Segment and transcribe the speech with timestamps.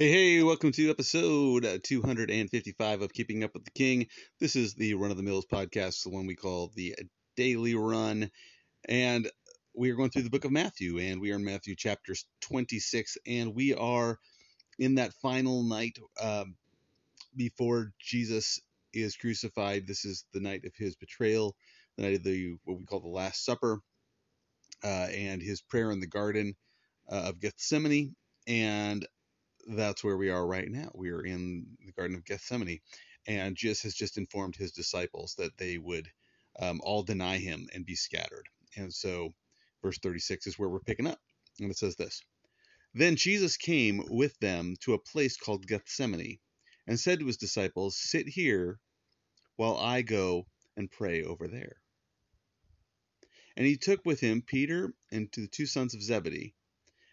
[0.00, 4.06] Hey, hey, welcome to episode uh, 255 of Keeping Up with the King.
[4.38, 6.94] This is the Run of the Mills podcast, the one we call the
[7.36, 8.30] Daily Run.
[8.88, 9.28] And
[9.74, 13.18] we are going through the book of Matthew, and we are in Matthew chapter 26,
[13.26, 14.20] and we are
[14.78, 16.54] in that final night um,
[17.34, 18.60] before Jesus
[18.94, 19.88] is crucified.
[19.88, 21.56] This is the night of his betrayal,
[21.96, 23.80] the night of the what we call the Last Supper,
[24.84, 26.54] uh, and his prayer in the Garden
[27.10, 28.14] uh, of Gethsemane.
[28.46, 29.04] And
[29.68, 30.90] that's where we are right now.
[30.94, 32.80] We are in the Garden of Gethsemane,
[33.26, 36.08] and Jesus has just informed his disciples that they would
[36.58, 38.48] um, all deny him and be scattered.
[38.76, 39.34] And so,
[39.82, 41.18] verse 36 is where we're picking up.
[41.60, 42.22] And it says this
[42.94, 46.38] Then Jesus came with them to a place called Gethsemane
[46.86, 48.80] and said to his disciples, Sit here
[49.56, 50.46] while I go
[50.76, 51.76] and pray over there.
[53.56, 56.54] And he took with him Peter and the two sons of Zebedee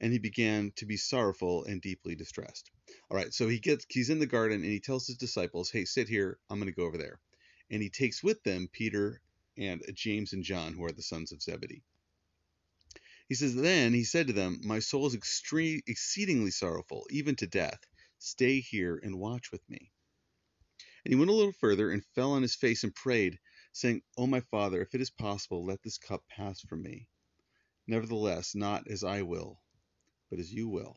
[0.00, 2.70] and he began to be sorrowful and deeply distressed.
[3.10, 5.84] All right, so he gets he's in the garden and he tells his disciples, "Hey,
[5.84, 6.38] sit here.
[6.50, 7.20] I'm going to go over there."
[7.70, 9.20] And he takes with them Peter
[9.56, 11.82] and James and John, who are the sons of Zebedee.
[13.28, 17.46] He says, "Then he said to them, My soul is extreme, exceedingly sorrowful, even to
[17.46, 17.80] death.
[18.18, 19.90] Stay here and watch with me."
[21.04, 23.38] And he went a little further and fell on his face and prayed,
[23.72, 27.08] saying, "O my Father, if it is possible, let this cup pass from me.
[27.86, 29.60] Nevertheless, not as I will,
[30.30, 30.96] but as you will.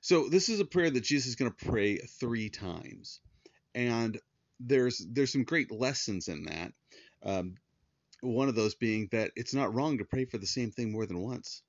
[0.00, 3.20] So this is a prayer that Jesus is going to pray three times,
[3.74, 4.18] and
[4.60, 6.72] there's there's some great lessons in that.
[7.22, 7.56] Um,
[8.20, 11.06] one of those being that it's not wrong to pray for the same thing more
[11.06, 11.62] than once.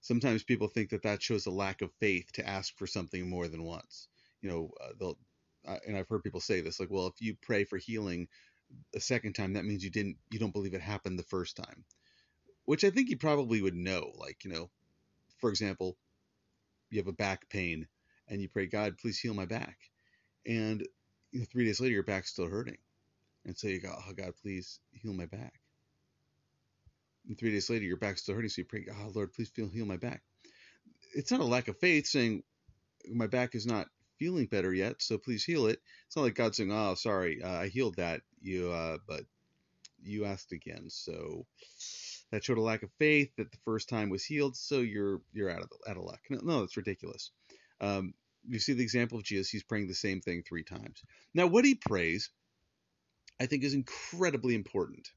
[0.00, 3.48] Sometimes people think that that shows a lack of faith to ask for something more
[3.48, 4.08] than once.
[4.42, 5.18] You know, uh, they'll
[5.66, 8.28] uh, and I've heard people say this like, well, if you pray for healing
[8.94, 11.84] a second time, that means you didn't you don't believe it happened the first time
[12.64, 14.12] which I think you probably would know.
[14.16, 14.70] Like, you know,
[15.38, 15.96] for example,
[16.90, 17.86] you have a back pain
[18.28, 19.76] and you pray, God, please heal my back.
[20.46, 20.86] And
[21.32, 22.78] you know, three days later, your back's still hurting.
[23.44, 25.54] And so you go, oh, God, please heal my back.
[27.26, 28.50] And three days later, your back's still hurting.
[28.50, 30.22] So you pray, oh, Lord, please feel, heal my back.
[31.14, 32.42] It's not a lack of faith saying,
[33.12, 33.88] my back is not
[34.18, 35.80] feeling better yet, so please heal it.
[36.06, 39.22] It's not like God saying, oh, sorry, uh, I healed that, you, uh, but
[40.02, 40.84] you asked again.
[40.88, 41.46] So
[42.32, 45.50] that showed a lack of faith that the first time was healed, so you're you're
[45.50, 46.20] out of out of luck.
[46.30, 47.30] No, that's ridiculous.
[47.80, 48.14] Um,
[48.48, 51.02] you see the example of Jesus; he's praying the same thing three times.
[51.34, 52.30] Now, what he prays,
[53.40, 55.08] I think, is incredibly important,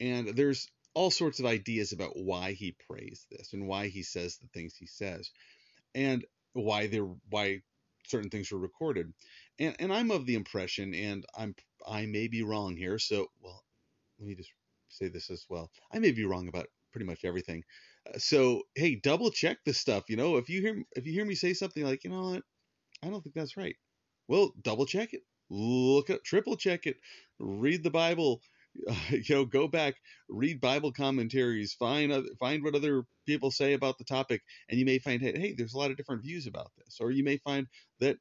[0.00, 4.38] and there's all sorts of ideas about why he prays this and why he says
[4.38, 5.30] the things he says,
[5.94, 7.60] and why they're why
[8.06, 9.12] certain things were recorded.
[9.58, 11.56] And and I'm of the impression, and I'm
[11.86, 13.64] I may be wrong here, so well,
[14.20, 14.50] let me just
[14.88, 15.70] say this as well.
[15.92, 17.62] I may be wrong about pretty much everything.
[18.08, 20.04] Uh, so hey, double check this stuff.
[20.08, 22.42] You know, if you hear if you hear me say something like, you know what,
[23.02, 23.76] I don't think that's right.
[24.28, 25.22] Well, double check it.
[25.50, 26.96] Look at triple check it.
[27.38, 28.40] Read the Bible.
[28.88, 29.94] Uh, you know, go back,
[30.28, 34.84] read Bible commentaries, find other, find what other people say about the topic, and you
[34.84, 37.38] may find hey, hey, there's a lot of different views about this, or you may
[37.38, 37.66] find
[38.00, 38.18] that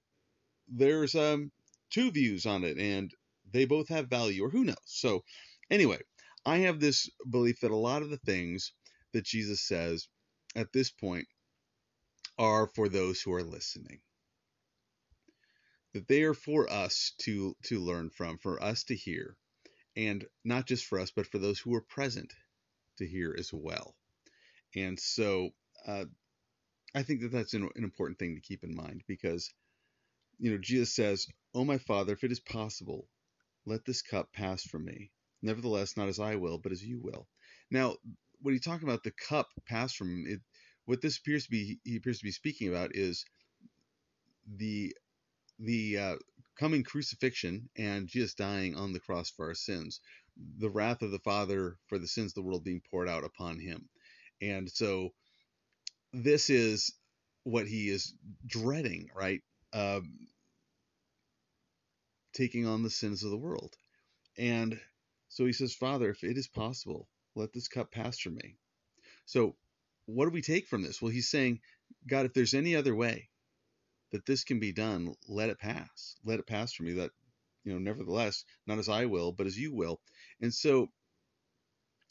[0.68, 1.52] there's um
[1.92, 3.12] two views on it and
[3.52, 4.76] they both have value, or who knows.
[4.86, 5.24] So
[5.70, 6.00] anyway,
[6.45, 8.73] I have this belief that a lot of the things
[9.13, 10.07] that Jesus says
[10.56, 11.28] at this point
[12.38, 14.01] are for those who are listening.
[15.94, 19.38] That they are for us to to learn from, for us to hear,
[19.95, 22.34] and not just for us, but for those who are present
[22.97, 23.95] to hear as well.
[24.75, 25.51] And so,
[25.88, 26.05] uh,
[26.95, 29.53] I think that that's an, an important thing to keep in mind because,
[30.39, 33.07] you know, Jesus says, "Oh my Father, if it is possible,
[33.66, 35.11] let this cup pass from me."
[35.45, 37.28] Nevertheless, not as I will, but as you will.
[37.69, 37.97] Now,
[38.41, 40.39] when you talk about the cup passed from it,
[40.85, 43.25] what this appears to be, he appears to be speaking about is
[44.57, 44.95] the
[45.59, 46.16] the uh,
[46.59, 50.01] coming crucifixion and Jesus dying on the cross for our sins,
[50.57, 53.59] the wrath of the Father for the sins of the world being poured out upon
[53.59, 53.88] him,
[54.41, 55.11] and so
[56.11, 56.91] this is
[57.43, 58.16] what he is
[58.47, 59.41] dreading, right?
[59.73, 60.28] Um,
[62.34, 63.75] taking on the sins of the world,
[64.37, 64.79] and
[65.35, 68.55] so he says, Father, if it is possible, let this cup pass from me.
[69.26, 69.58] So
[70.05, 71.02] what do we take from this?
[71.02, 71.59] Well, he's saying,
[72.08, 73.28] God, if there's any other way
[74.14, 76.16] that this can be done, let it pass.
[76.23, 76.93] Let it pass from me.
[76.93, 77.11] That,
[77.66, 79.99] you know, nevertheless, not as I will, but as you will.
[80.40, 80.87] And so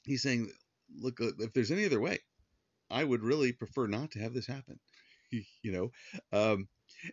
[0.03, 0.51] he's saying,
[0.95, 2.19] look, uh, if there's any other way,
[2.91, 4.79] I would really prefer not to have this happen.
[5.31, 5.93] you know,
[6.31, 6.69] um,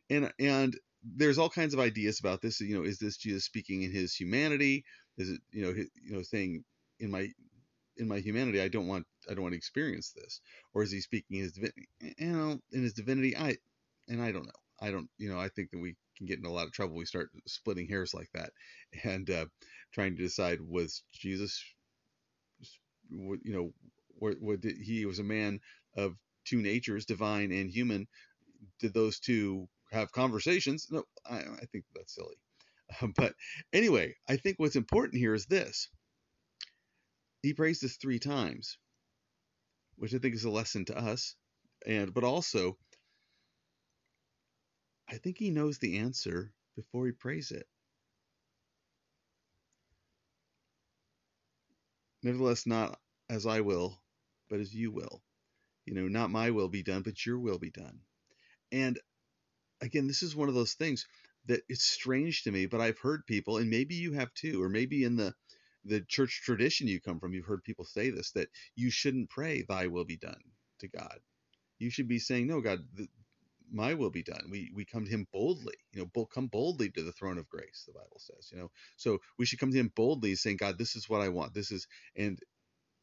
[0.09, 2.59] and and there's all kinds of ideas about this.
[2.59, 4.83] You know, is this Jesus speaking in his humanity?
[5.21, 6.63] Is it you know you know saying
[6.99, 7.29] in my
[7.97, 10.41] in my humanity I don't want I don't want to experience this,
[10.73, 11.87] or is he speaking in his divinity?
[12.17, 13.37] You know, in his divinity.
[13.37, 13.57] I
[14.07, 14.61] and I don't know.
[14.81, 16.95] I don't, you know, I think that we can get in a lot of trouble.
[16.95, 18.51] We start splitting hairs like that
[19.03, 19.45] and uh,
[19.93, 21.63] trying to decide was Jesus,
[23.09, 23.73] you know,
[24.17, 25.59] what, what did, he was a man
[25.95, 26.15] of
[26.45, 28.07] two natures, divine and human.
[28.79, 30.87] Did those two have conversations?
[30.89, 32.35] No, I, I think that's silly.
[33.15, 33.33] but
[33.73, 35.89] anyway, I think what's important here is this.
[37.43, 38.77] He prays this three times,
[39.95, 41.35] which I think is a lesson to us,
[41.85, 42.77] and but also
[45.09, 47.67] I think he knows the answer before he prays it.
[52.23, 52.99] Nevertheless, not
[53.29, 54.01] as I will,
[54.49, 55.21] but as you will.
[55.85, 57.99] You know, not my will be done, but your will be done.
[58.71, 58.99] And
[59.81, 61.07] again, this is one of those things
[61.47, 64.69] that it's strange to me, but I've heard people, and maybe you have too, or
[64.69, 65.33] maybe in the
[65.85, 69.63] the church tradition you come from, you've heard people say this that you shouldn't pray,
[69.63, 70.41] "Thy will be done"
[70.79, 71.19] to God.
[71.79, 72.81] You should be saying, "No, God,
[73.71, 74.47] my will be done.
[74.51, 77.85] We we come to him boldly, you know, come boldly to the throne of grace,
[77.87, 78.71] the Bible says, you know.
[78.97, 81.53] So we should come to him boldly saying, God, this is what I want.
[81.53, 82.39] This is and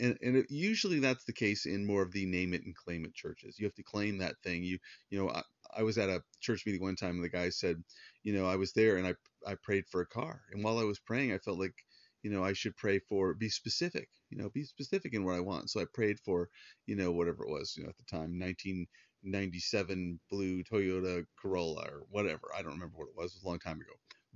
[0.01, 3.05] and, and it, usually that's the case in more of the name it and claim
[3.05, 3.59] it churches.
[3.59, 4.63] You have to claim that thing.
[4.65, 4.79] You
[5.11, 5.43] you know, I,
[5.77, 7.83] I was at a church meeting one time and the guy said,
[8.23, 9.15] you know, I was there and I
[9.47, 10.43] I prayed for a car.
[10.53, 11.75] And while I was praying, I felt like
[12.23, 15.41] you know, I should pray for, be specific, you know, be specific in what I
[15.41, 15.71] want.
[15.71, 16.49] So I prayed for,
[16.87, 22.03] you know, whatever it was, you know, at the time, 1997 blue Toyota Corolla or
[22.11, 22.49] whatever.
[22.57, 23.33] I don't remember what it was.
[23.33, 23.95] It was a long time ago.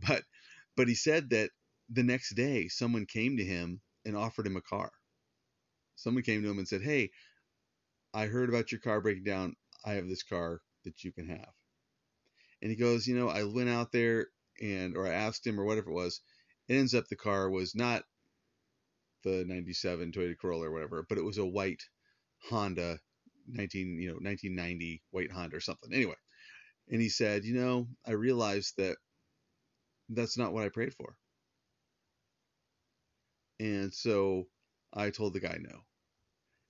[0.09, 0.23] But
[0.77, 1.51] but he said that
[1.91, 4.91] the next day someone came to him and offered him a car.
[5.97, 7.11] Someone came to him and said, "Hey,
[8.15, 9.57] I heard about your car breaking down.
[9.85, 11.53] I have this car that you can have."
[12.61, 14.29] And he goes, "You know, I went out there
[14.61, 16.21] and or I asked him or whatever it was.
[16.69, 18.05] It ends up the car was not
[19.23, 21.83] the 97 Toyota Corolla or whatever, but it was a white
[22.49, 23.01] Honda
[23.47, 25.93] 19, you know, 1990 white Honda or something.
[25.93, 26.17] Anyway,
[26.89, 28.97] and he said, you know, I realized that
[30.09, 31.17] that's not what I prayed for.
[33.61, 34.49] And so
[34.95, 35.81] I told the guy no.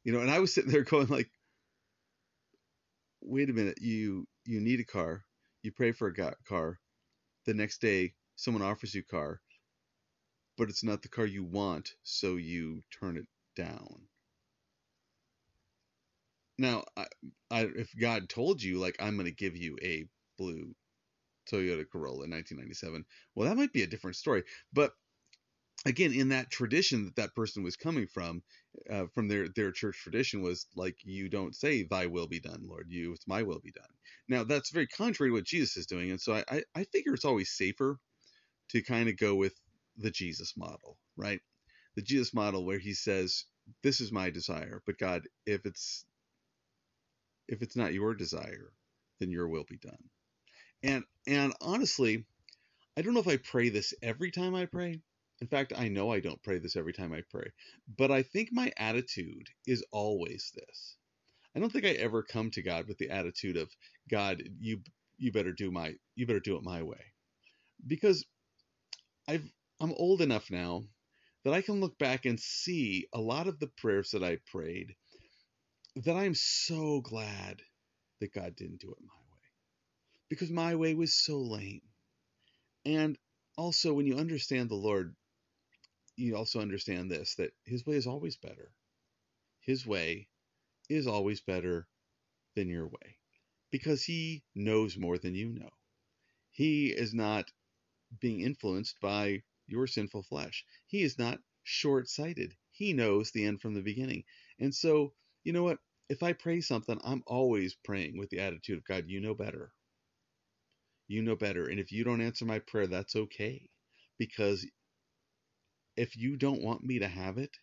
[0.04, 1.30] You know, and I was sitting there going like,
[3.20, 5.24] wait a minute, you you need a car,
[5.62, 6.78] you pray for a car,
[7.46, 9.40] the next day someone offers you a car,
[10.56, 13.26] but it's not the car you want, so you turn it
[13.56, 14.08] down.
[16.58, 17.06] Now, I,
[17.50, 20.06] I, if God told you, like, I'm going to give you a
[20.38, 20.74] blue
[21.50, 23.04] Toyota Corolla in 1997,
[23.34, 24.44] well, that might be a different story.
[24.72, 24.92] But
[25.86, 28.42] again, in that tradition that that person was coming from,
[28.90, 32.62] uh, from their their church tradition, was like, you don't say, "Thy will be done,
[32.64, 33.90] Lord." You, it's my will be done.
[34.28, 37.14] Now, that's very contrary to what Jesus is doing, and so I, I, I figure
[37.14, 37.98] it's always safer
[38.70, 39.54] to kind of go with
[39.98, 41.40] the Jesus model, right?
[41.96, 43.44] The Jesus model where he says,
[43.82, 46.04] "This is my desire, but God, if it's
[47.48, 48.72] if it's not your desire,
[49.20, 49.98] then your will be done.
[50.82, 52.24] And and honestly,
[52.96, 55.00] I don't know if I pray this every time I pray.
[55.42, 57.50] In fact, I know I don't pray this every time I pray.
[57.98, 60.96] But I think my attitude is always this.
[61.56, 63.68] I don't think I ever come to God with the attitude of
[64.08, 64.82] God, you
[65.18, 67.04] you better do my you better do it my way.
[67.84, 68.24] Because
[69.26, 69.50] I've
[69.80, 70.84] I'm old enough now
[71.42, 74.94] that I can look back and see a lot of the prayers that I prayed
[75.96, 77.62] that I'm so glad
[78.20, 79.40] that God didn't do it my way.
[80.28, 81.82] Because my way was so lame.
[82.84, 83.18] And
[83.58, 85.16] also, when you understand the Lord,
[86.16, 88.72] you also understand this that His way is always better.
[89.60, 90.28] His way
[90.88, 91.88] is always better
[92.54, 93.18] than your way
[93.70, 95.70] because He knows more than you know.
[96.50, 97.50] He is not
[98.20, 100.64] being influenced by your sinful flesh.
[100.86, 102.54] He is not short sighted.
[102.70, 104.24] He knows the end from the beginning.
[104.58, 105.14] And so
[105.44, 105.78] you know what?
[106.08, 109.72] If I pray something, I'm always praying with the attitude of God, you know better.
[111.08, 111.66] You know better.
[111.66, 113.68] And if you don't answer my prayer, that's okay.
[114.18, 114.66] Because
[115.96, 117.56] if you don't want me to have it,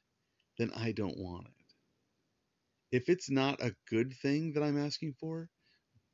[0.57, 2.97] then I don't want it.
[2.97, 5.49] If it's not a good thing that I'm asking for,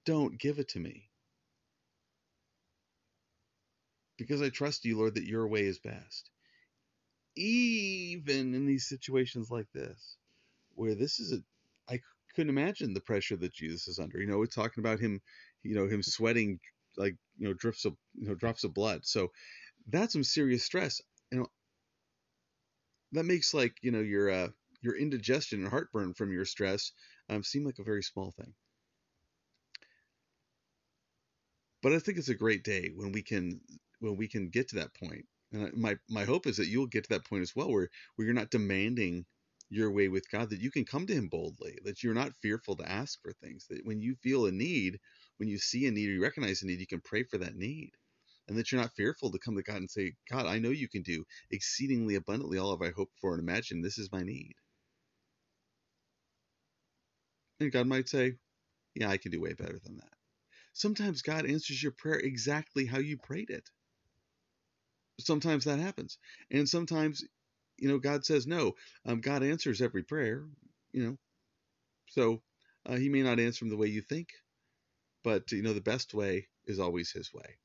[0.05, 1.09] don't give it to me.
[4.17, 6.29] Because I trust you, Lord, that your way is best.
[7.35, 10.17] Even in these situations like this,
[10.75, 11.43] where this is a
[11.93, 11.99] I
[12.35, 14.19] couldn't imagine the pressure that Jesus is under.
[14.19, 15.21] You know, we're talking about him,
[15.63, 16.59] you know, him sweating
[16.97, 19.05] like you know drips of you know drops of blood.
[19.05, 19.31] So
[19.87, 21.01] that's some serious stress.
[23.15, 24.49] That makes like you know your uh,
[24.81, 26.91] your indigestion and heartburn from your stress
[27.29, 28.53] um, seem like a very small thing.
[31.81, 33.61] But I think it's a great day when we can
[33.99, 35.25] when we can get to that point.
[35.51, 38.25] And my my hope is that you'll get to that point as well, where where
[38.25, 39.25] you're not demanding
[39.69, 42.75] your way with God that you can come to Him boldly, that you're not fearful
[42.77, 44.99] to ask for things, that when you feel a need,
[45.37, 47.55] when you see a need or you recognize a need, you can pray for that
[47.55, 47.91] need.
[48.47, 50.87] And that you're not fearful to come to God and say, God, I know you
[50.87, 53.81] can do exceedingly abundantly all of I hope for and imagine.
[53.81, 54.53] This is my need.
[57.59, 58.35] And God might say,
[58.95, 60.13] Yeah, I can do way better than that.
[60.73, 63.69] Sometimes God answers your prayer exactly how you prayed it.
[65.19, 66.17] Sometimes that happens.
[66.51, 67.23] And sometimes
[67.77, 68.73] you know, God says no.
[69.05, 70.45] Um, God answers every prayer,
[70.91, 71.17] you know.
[72.07, 72.41] So
[72.85, 74.29] uh, He may not answer them the way you think,
[75.23, 77.57] but you know, the best way is always His way.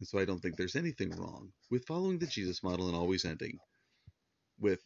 [0.00, 3.24] And so I don't think there's anything wrong with following the Jesus model and always
[3.24, 3.58] ending
[4.58, 4.80] with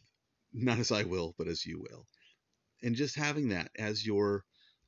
[0.53, 2.05] not as I will, but as you will.
[2.83, 4.43] And just having that as your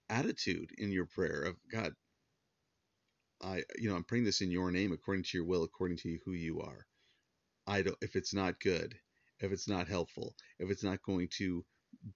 [0.10, 1.93] attitude in your prayer of God,
[3.41, 6.17] I, you know, I'm praying this in your name, according to your will, according to
[6.25, 6.86] who you are.
[7.65, 8.96] I don't, if it's not good,
[9.39, 11.63] if it's not helpful, if it's not going to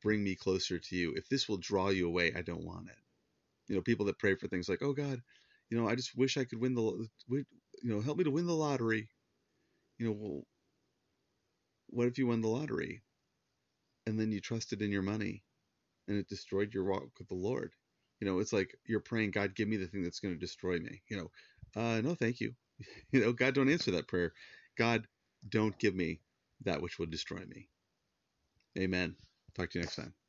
[0.02, 2.98] bring me closer to you, if this will draw you away, I don't want it.
[3.68, 5.22] You know, people that pray for things like, oh God,
[5.70, 7.08] you know, I just wish I could win the,
[7.82, 9.10] you know, help me to win the lottery.
[9.98, 10.44] You know, well,
[11.90, 13.04] what if you won the lottery
[14.06, 15.44] and then you trusted in your money
[16.08, 17.74] and it destroyed your walk with the Lord?
[18.20, 20.80] You know, it's like you're praying, God, give me the thing that's going to destroy
[20.80, 21.02] me.
[21.10, 22.54] You know, uh, no, thank you.
[23.12, 24.34] You know, God, don't answer that prayer.
[24.78, 25.08] God,
[25.50, 26.20] don't give me
[26.66, 27.70] that which would destroy me.
[28.78, 29.16] Amen.
[29.56, 30.21] Talk to you next time.